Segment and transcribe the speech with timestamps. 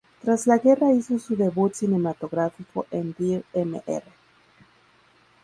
[0.23, 4.01] Tras la guerra hizo su debut cinematográfico en "Dear Mr.